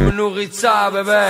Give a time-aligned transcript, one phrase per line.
[0.09, 1.23] Mnurica, baby.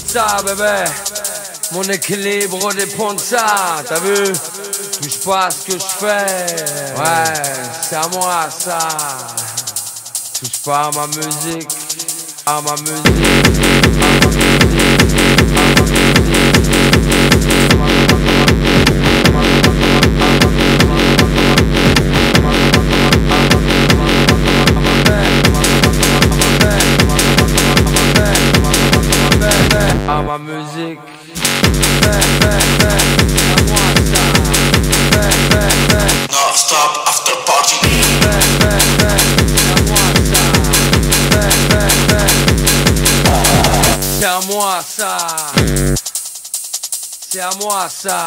[0.00, 0.84] ça, bébé.
[1.72, 4.32] Mon équilibre dépend de ça, t'as vu?
[5.00, 6.46] Touche pas ce que je fais.
[6.98, 7.42] Ouais,
[7.82, 8.78] c'est à moi ça.
[10.38, 11.68] Touche pas à ma musique,
[12.46, 13.61] à ma musique.
[30.24, 31.00] ma musique.
[32.02, 33.00] Ben, ben, ben,
[33.52, 34.24] à moi ça.
[35.12, 36.10] Ben, ben, ben.
[36.30, 37.76] Non, stop, after party.
[38.20, 38.42] Ben,
[39.70, 40.44] à moi ça.
[41.30, 42.30] Ben, ben, ben.
[44.00, 45.16] C'est à moi ça.
[47.28, 48.26] C'est à moi ça.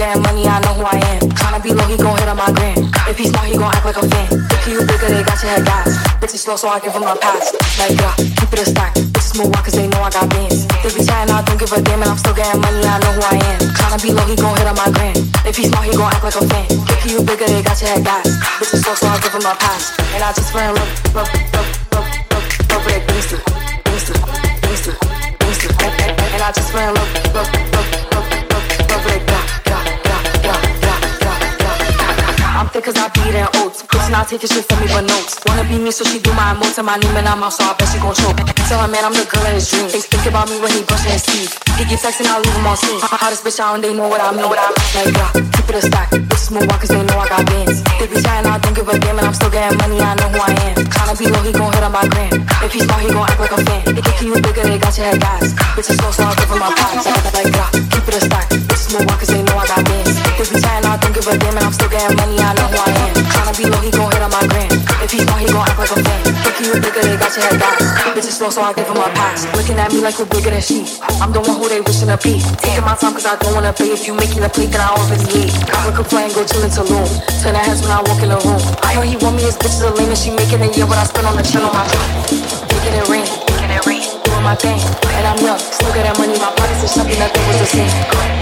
[0.00, 1.20] getting money, I know who I am.
[1.36, 2.88] Tryna be low, he gon' hit on my gram.
[3.04, 4.32] If he smart, he gon' act like a fan.
[4.32, 5.92] If you bigger, they got your head gas.
[6.24, 7.52] Bitches slow, so I give him my pass.
[7.76, 8.96] Like, yeah, keep it a stack.
[8.96, 10.64] Bitches move on, cause they know I got bands.
[10.80, 13.12] They be chatting, I don't give a damn, and I'm still getting money, I know
[13.12, 13.60] who I am.
[13.76, 15.16] Tryna be low, he gon' hit on my gram.
[15.44, 16.66] If he smart, he gon' act like a fan.
[16.96, 18.24] If you bigger, they got your head gas.
[18.56, 19.92] Bitches slow, so I give him my pass.
[20.16, 23.28] And I just ran low, low, low, look, look, look, look, look, look, look, look,
[23.92, 24.72] look, look, look, look, look,
[26.24, 27.69] look, look, look, look, look,
[32.60, 33.80] I'm thick cause I beat and oats.
[33.88, 35.40] Bitch not taking shit from me but notes.
[35.48, 37.64] Wanna be me so she do my emotes and my name and I'm out so
[37.64, 38.36] I bet she gon' choke.
[38.68, 39.96] Tell her man I'm the girl in his dreams.
[39.96, 41.56] Think, think about me when he brushing his teeth.
[41.80, 43.00] He get texting I leave him on scene.
[43.00, 44.44] Hottest bitch out and they know what I mean.
[44.44, 44.92] What I mean.
[44.92, 46.12] Like yeah, keep it a stack.
[46.12, 47.80] Bitches move on cause they know I got bands.
[47.96, 49.96] They be chatting I don't give a damn and I'm still getting money.
[49.96, 50.76] I know who I am.
[50.84, 52.44] Tryna be low he gon' hit on my gram.
[52.60, 53.88] If he's smart he gon' act like a fan.
[53.88, 55.56] They think you bigger they got your head gas.
[55.80, 57.08] Bitches slow so I give him my pass.
[57.08, 58.69] Like yeah, keep it a stack.
[58.90, 60.18] Bitches move on cause they know I got bands.
[60.18, 62.42] They be chatting I don't give a damn and I'm still getting money.
[62.42, 63.14] I know who I am.
[63.22, 64.66] Tryna be low he gon' hit on my gram.
[64.98, 66.22] If he's smart he gon' act like a fan.
[66.42, 67.78] Think you bigger they got your head gas.
[68.18, 69.46] Bitches slow so I give him my pass.
[69.54, 70.82] Looking at me like we're bigger than she.
[71.22, 72.42] I'm the one who they wishing to be.
[72.58, 73.94] Taking my time cause I don't wanna pay.
[73.94, 75.54] If you making a plate then I already ate.
[75.70, 77.06] I look a and go chill into room.
[77.46, 78.58] Turn her heads when I walk in the room.
[78.82, 80.98] I know he want me, his bitches are lame and she making a year, but
[80.98, 81.86] I spend on the chill on my
[82.74, 83.19] Making it rain,
[84.50, 84.82] my thing,
[85.14, 85.62] and I'm young.
[85.62, 87.86] Still got that money, my pockets is something nothing was the same.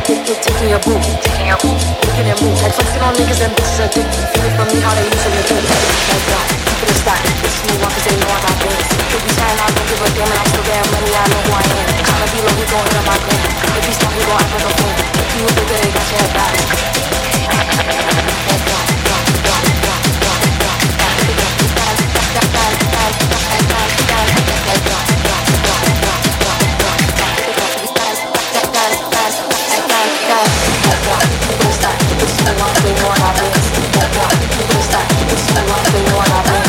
[0.09, 1.77] Take, take, taking your boo, taking your boo.
[1.77, 4.25] Looking at move, like flexing on niggas and bitches are addicted.
[4.33, 5.65] Feeling from me how they look good.
[5.69, 7.21] Like that, keep it a stack.
[7.45, 8.89] Bitches move on cause they know I got things.
[8.89, 11.41] They be saying I don't give a damn and I'm still getting money, I know
[11.45, 11.85] who I am.
[12.09, 13.45] Tryna be low, gon' hit on my gram.
[13.69, 14.93] If he's smart, he gon' act like a fool.
[15.13, 18.28] If you a bigger, they got your head back.
[32.59, 33.03] what happens.
[33.03, 33.55] What happens.
[33.95, 34.57] What happens.
[34.75, 35.49] What happens.
[35.55, 36.13] What happens.
[36.13, 36.68] What happens.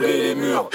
[0.00, 0.70] Les murs.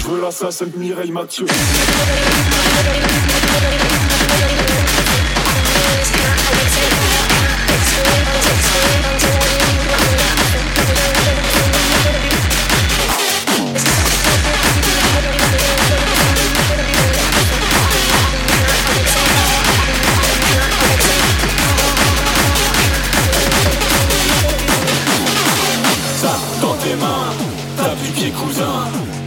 [0.00, 0.20] Je veux
[0.76, 1.46] Mireille Mathieu.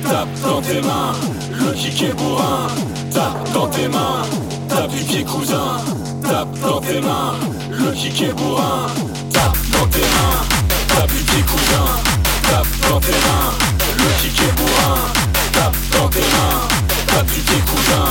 [0.03, 1.13] Tape dans tes mains,
[1.51, 2.67] le kick est bourrin,
[3.13, 4.23] tape dans tes mains,
[4.69, 5.77] tape du pied cousin,
[6.27, 7.35] tape dans tes mains,
[7.69, 8.87] le kick est bourrin,
[9.31, 10.41] tape dans tes mains,
[10.87, 11.85] tape du pied cousin,
[12.43, 13.53] tape dans tes mains,
[13.97, 14.97] le kick est bourrin,
[15.53, 16.67] tape dans tes mains,
[17.07, 18.05] tape du pied cousin,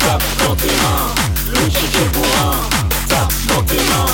[0.00, 1.06] tape dans tes mains,
[1.52, 2.56] le kick est bourrin,
[3.08, 4.12] tape dans tes mains,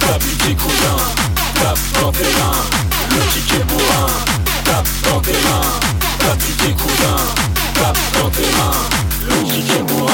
[0.00, 0.98] tape du pied cousin,
[1.54, 2.64] tape dans tes mains,
[3.10, 4.08] le kick est bourrin,
[4.64, 5.70] tape dans tes mains,
[6.18, 7.16] tape du pied cousin,
[7.74, 8.80] tape dans tes mains,
[9.28, 10.08] le kick est bourrin.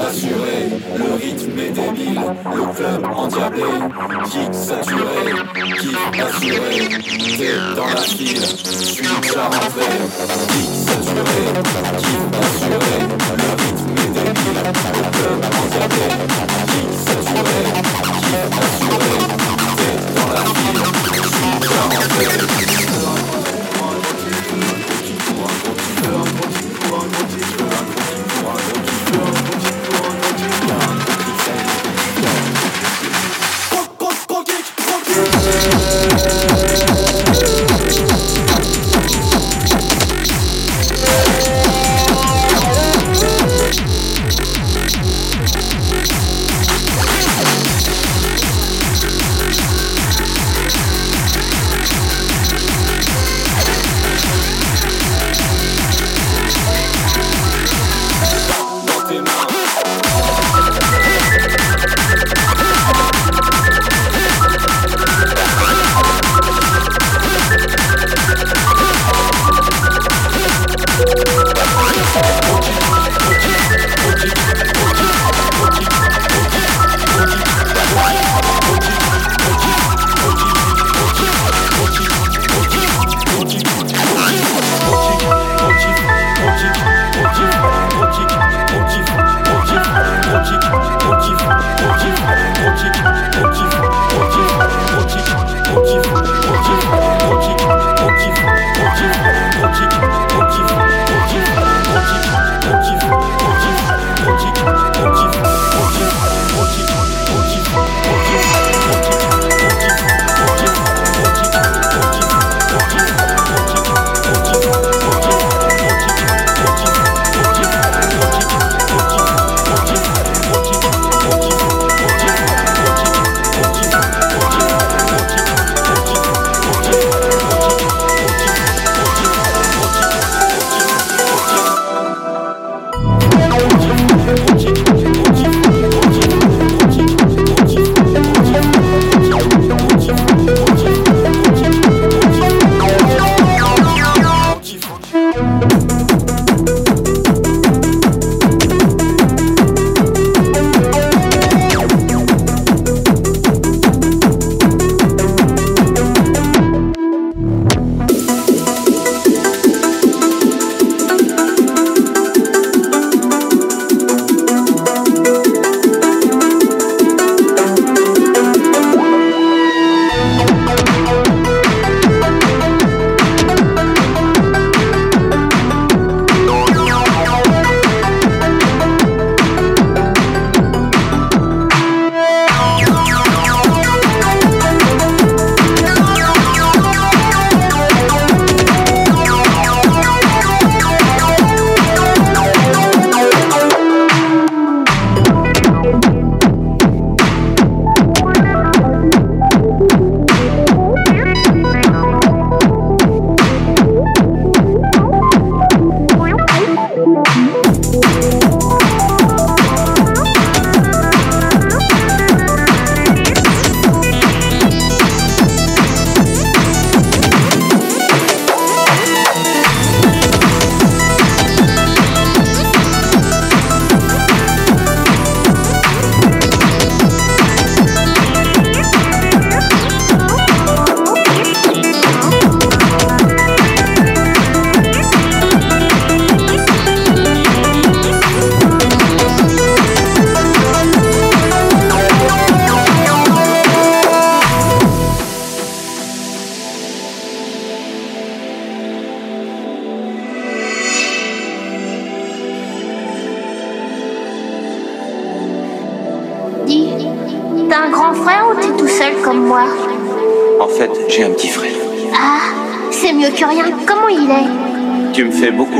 [0.00, 2.20] Assuré, le rythme est débile,
[2.54, 3.62] le club endiablé.
[4.30, 5.32] Kick saturé,
[5.80, 6.88] kick assuré,
[7.36, 9.98] t'es dans la file, suis charentais.
[10.48, 11.42] Kick saturé,
[11.98, 12.96] kick assuré,
[13.36, 14.60] le rythme est débile,
[14.94, 16.06] le club endiablé.
[16.70, 17.60] Kick saturé,
[18.04, 19.14] kick assuré,
[19.76, 20.84] t'es dans la file,
[21.30, 22.64] suis charentais.
[27.64, 27.93] un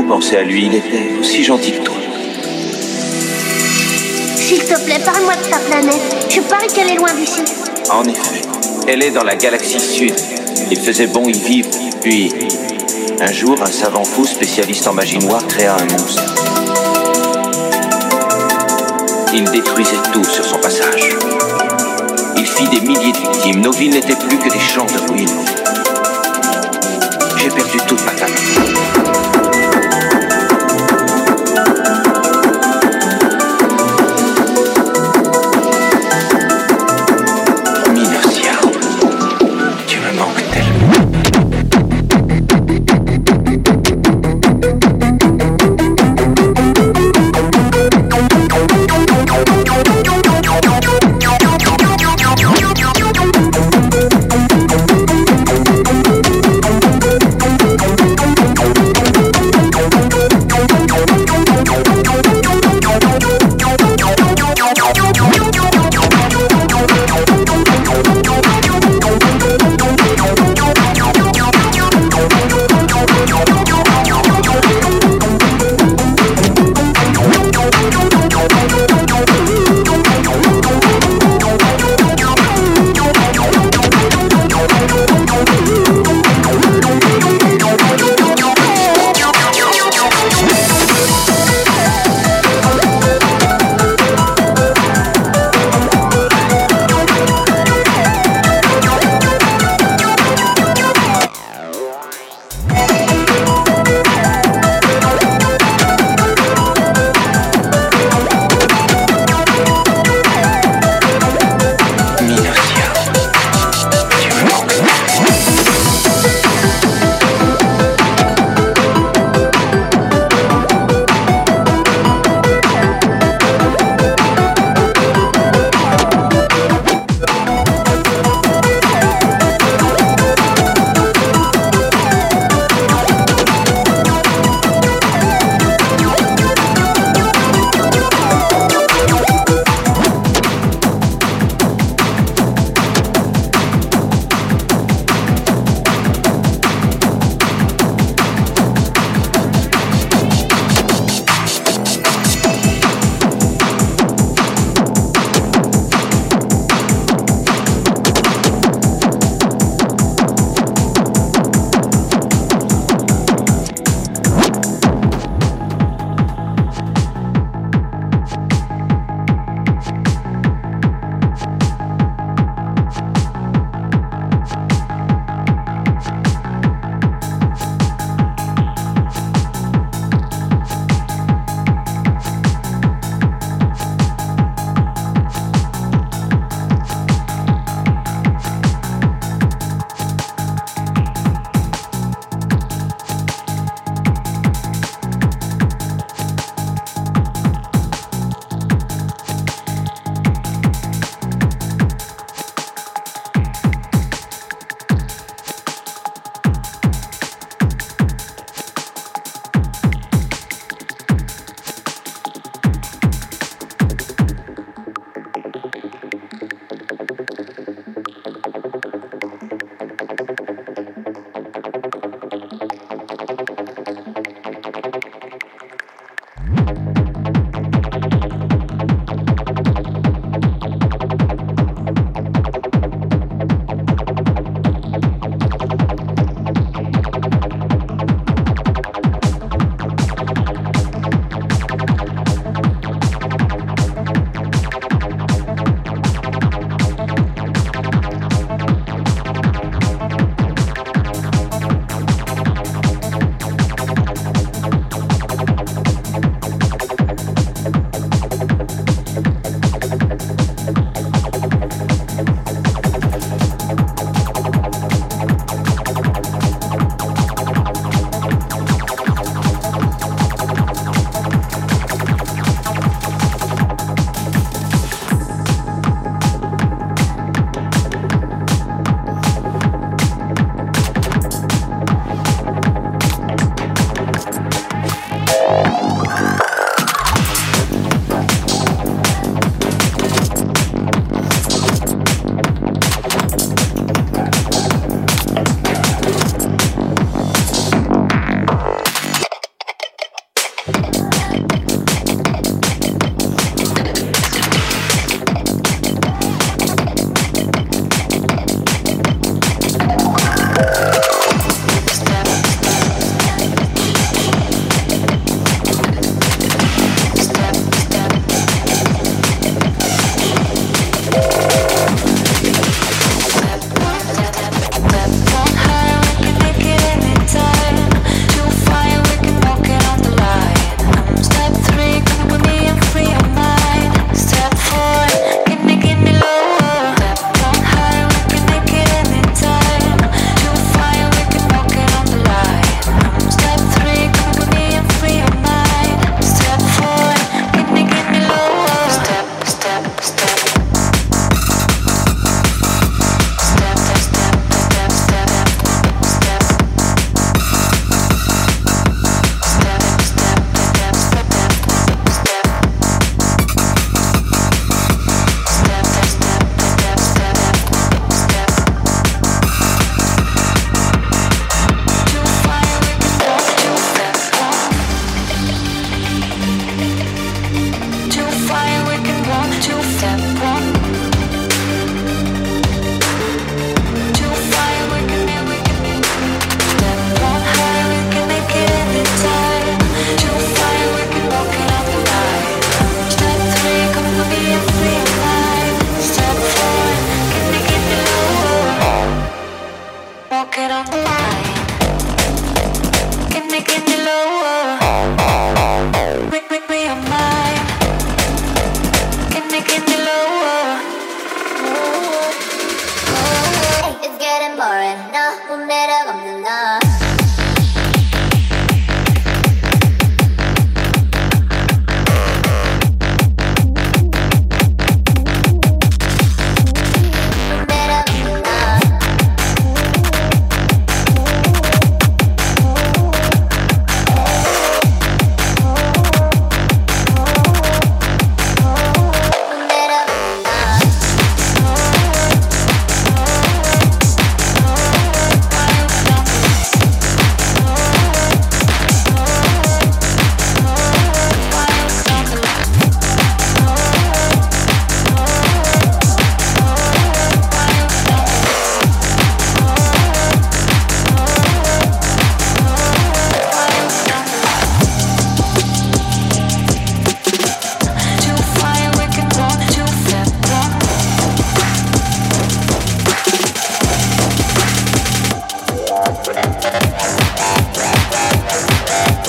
[0.07, 0.67] penser à lui.
[0.67, 1.95] Il était aussi gentil que toi.
[4.35, 6.01] S'il te plaît, parle-moi de ta planète.
[6.29, 7.41] Je parie qu'elle est loin d'ici.
[7.89, 8.41] En effet,
[8.87, 10.13] elle est dans la galaxie sud.
[10.71, 11.69] Il faisait bon y vivre.
[12.01, 12.31] Puis,
[13.19, 16.23] un jour, un savant fou spécialiste en magie noire créa un monstre.
[19.33, 21.15] Il détruisait tout sur son passage.
[22.37, 23.61] Il fit des milliers de victimes.
[23.61, 25.27] Nos villes n'étaient plus que des champs de ruines.
[27.37, 28.64] J'ai perdu toute ma famille.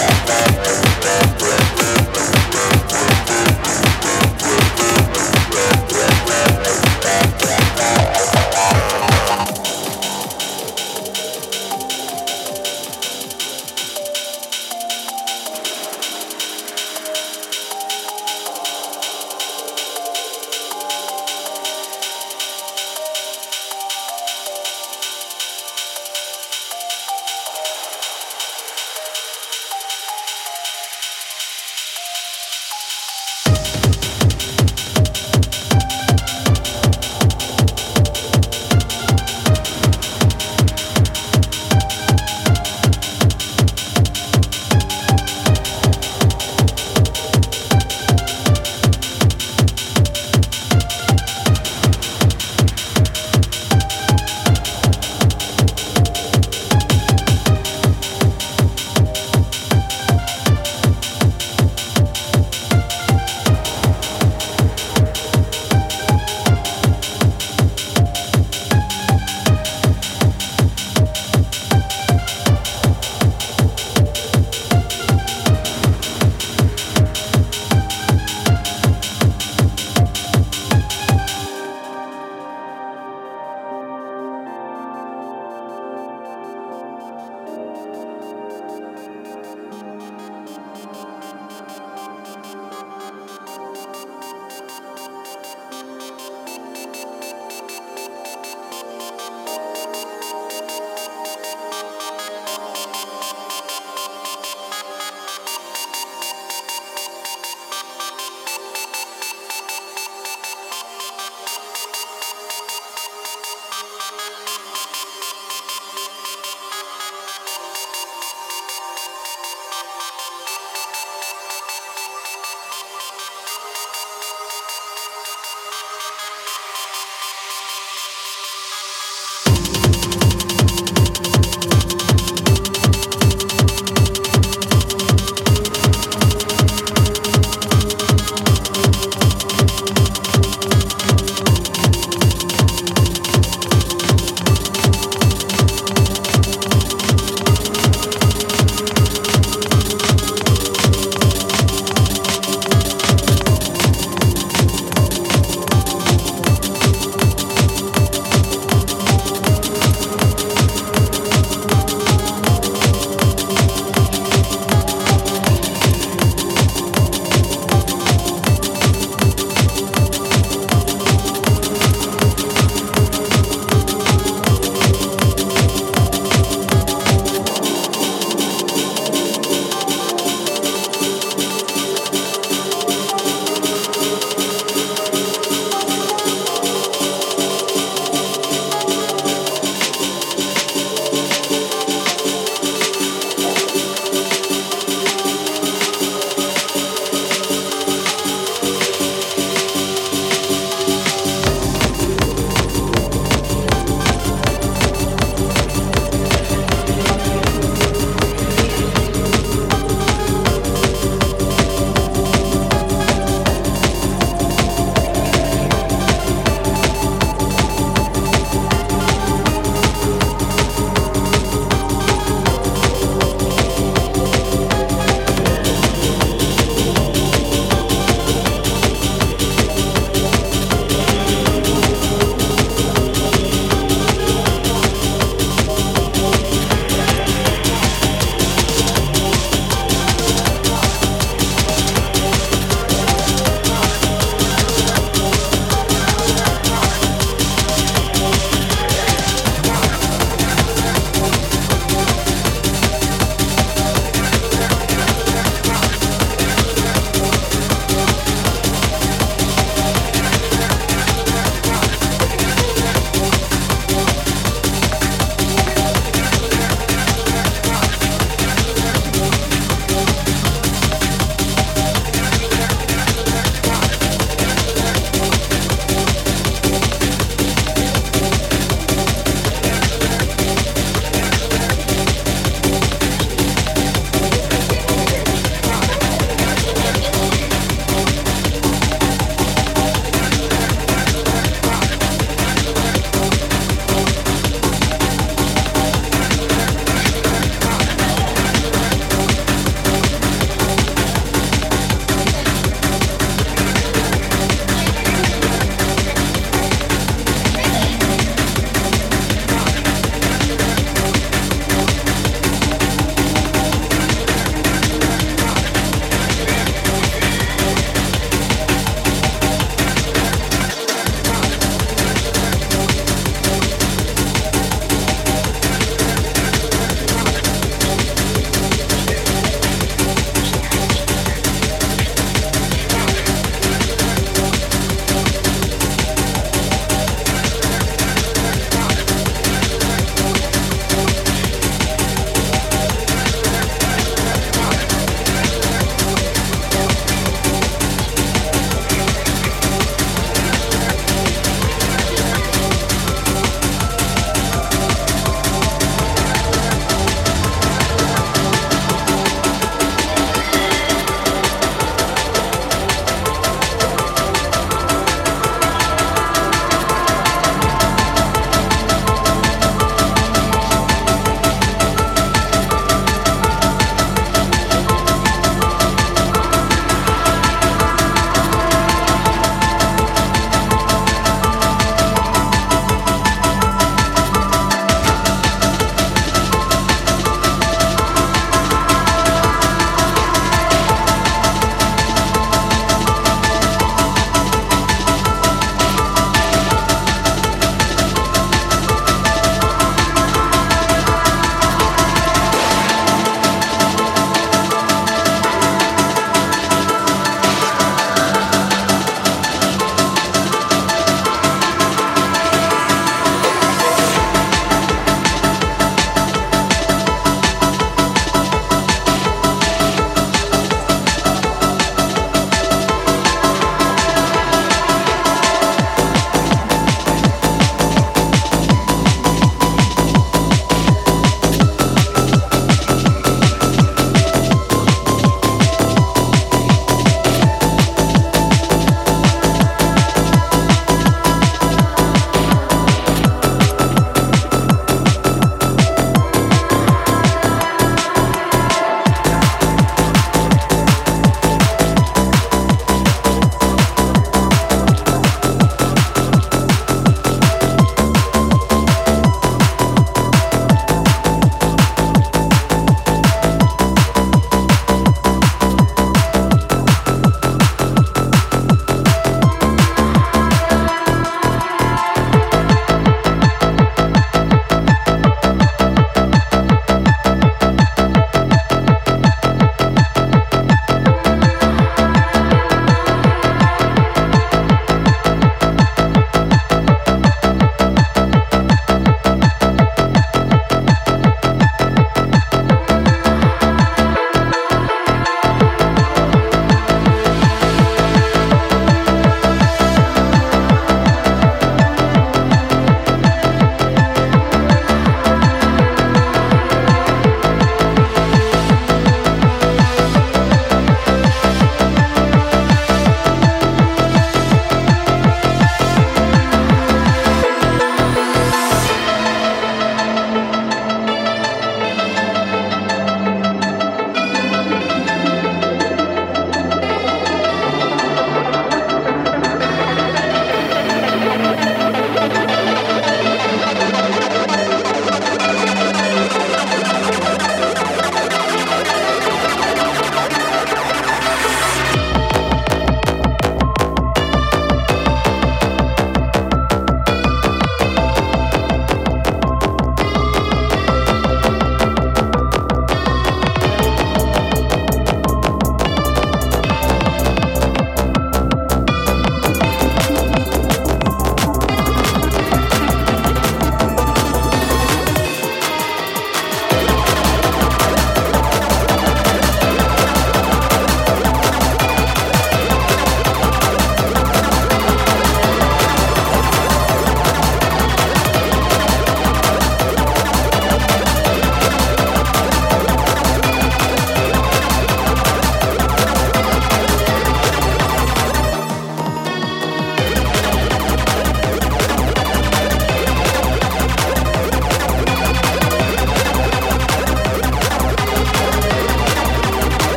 [0.00, 0.59] Rock, rock.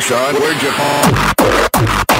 [0.00, 0.34] Son.
[0.40, 2.13] Where'd you find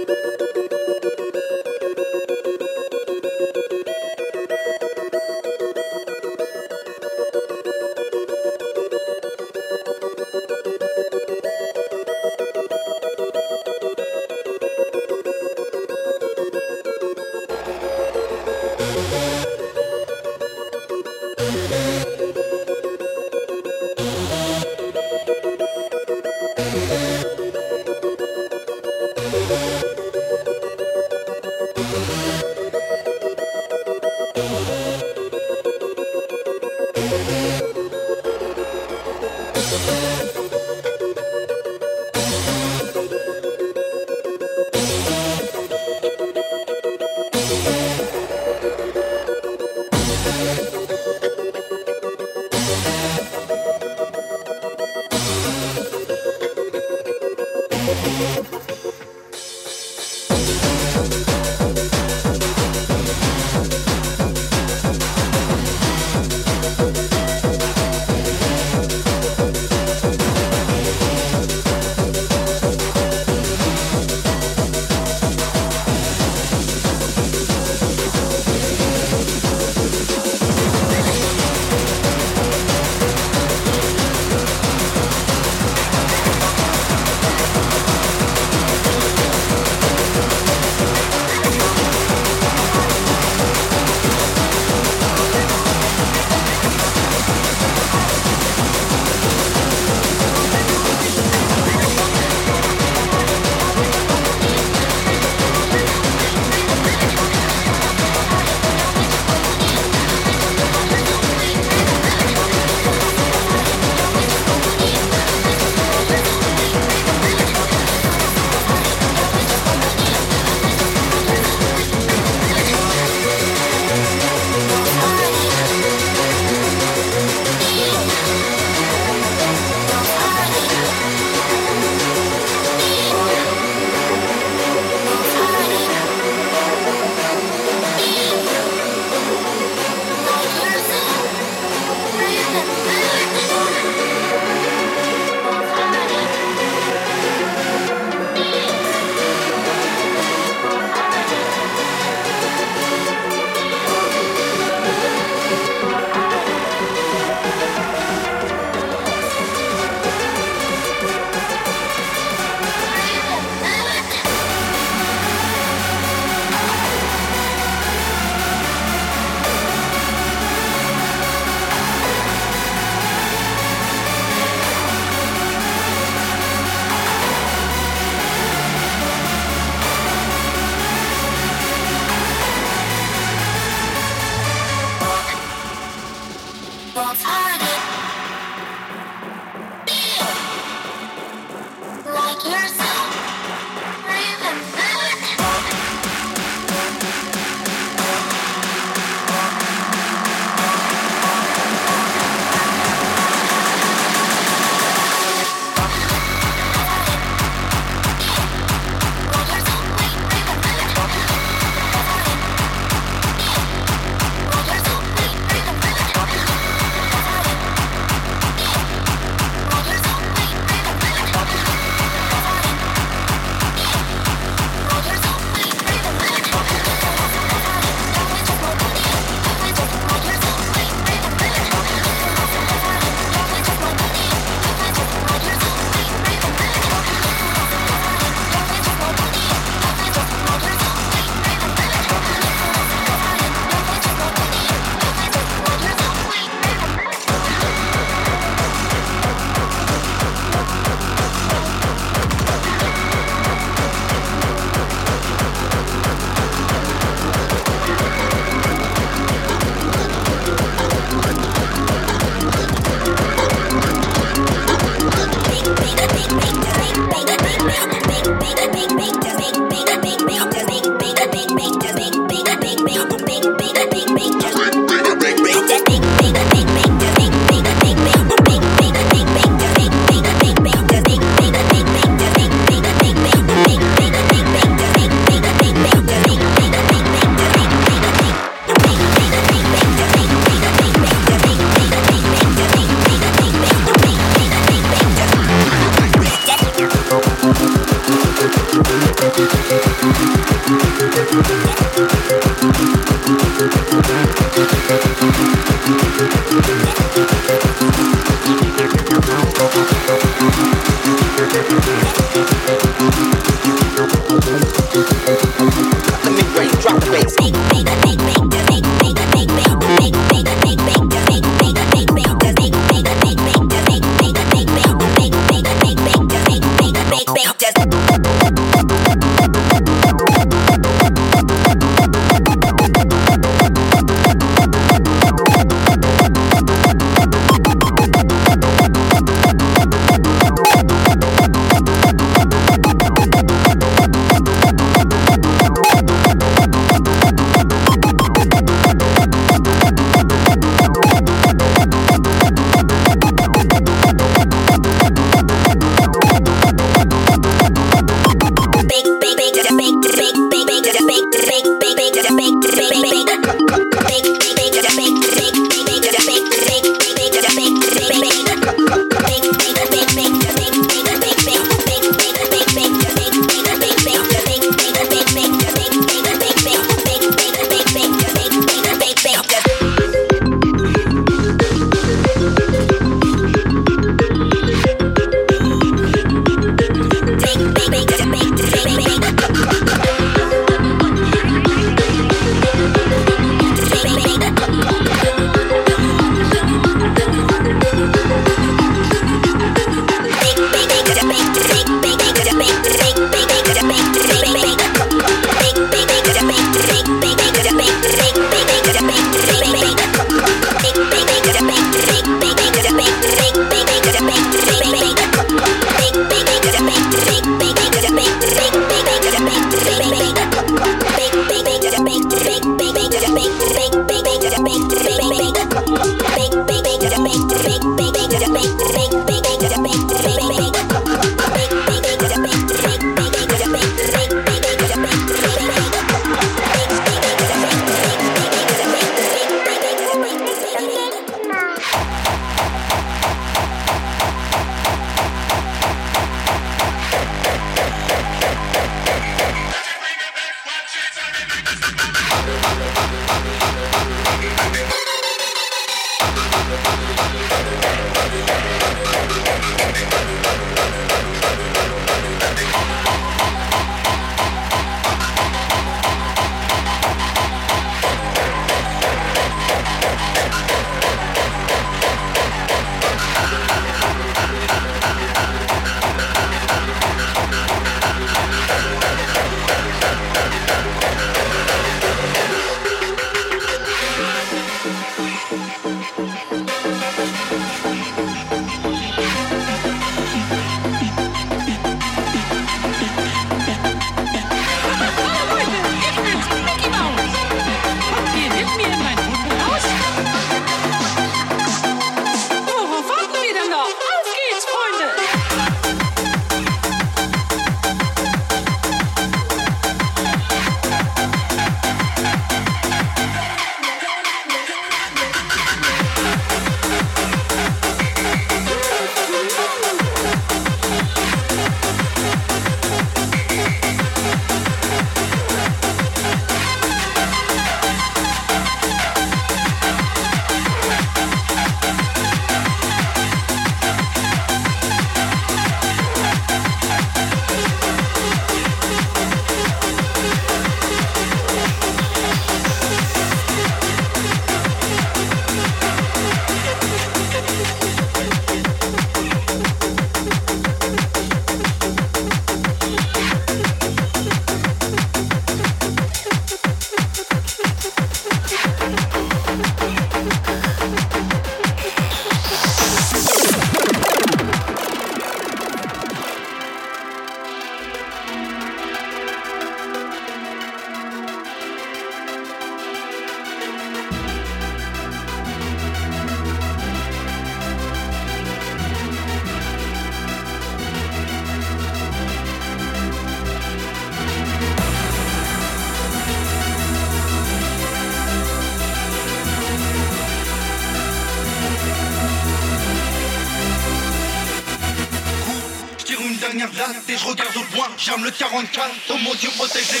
[598.38, 600.00] 44, oh mon dieu, protège les